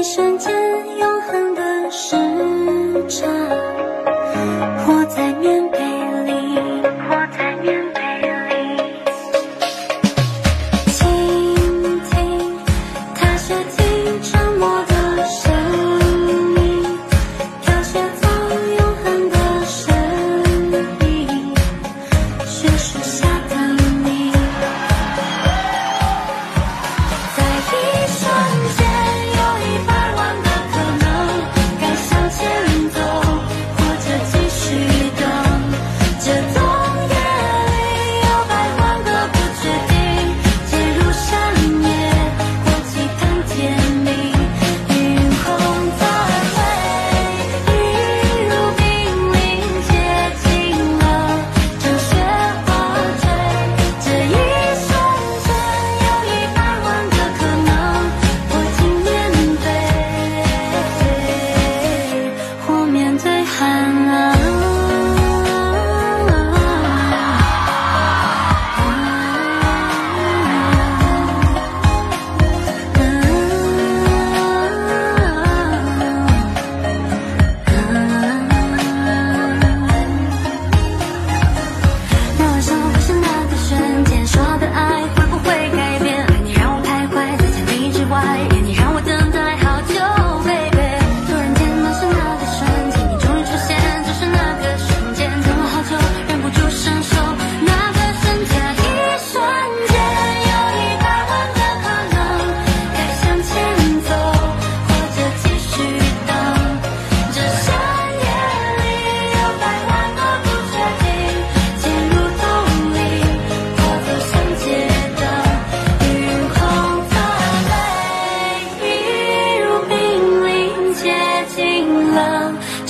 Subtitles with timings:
[0.00, 0.50] 一瞬间
[0.98, 2.16] 永恒的时
[3.06, 3.26] 差
[4.88, 5.89] 窝在棉被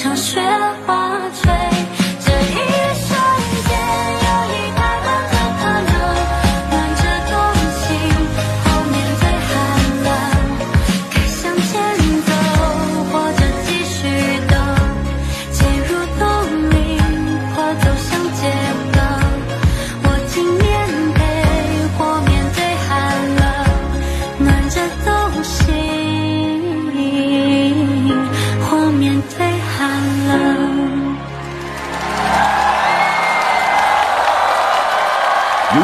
[0.02, 0.40] 像雪
[0.86, 1.69] 花坠。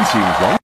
[0.06, 0.56] 请王。